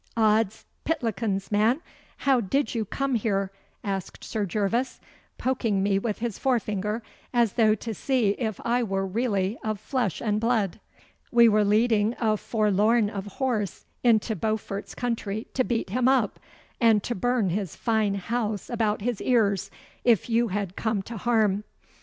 [0.17, 1.79] 'Od's pitlikins, man,
[2.17, 3.51] how did you come here?'
[3.83, 4.99] asked Sir Gervas,
[5.37, 7.03] poking me with his forefinger
[7.35, 10.79] as though to see if I were really of flesh and blood.
[11.31, 16.39] 'We were leading a forlorn of horse into Beaufort's country to beat him up,
[16.79, 19.69] and to burn his fine house about his ears
[20.03, 21.63] if you had come to harm.